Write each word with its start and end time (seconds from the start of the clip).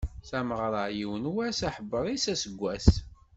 Tameɣra, 0.29 0.83
yiwen 0.97 1.25
wass, 1.35 1.59
aḥebber-is 1.67 2.25
aseggas. 2.33 2.87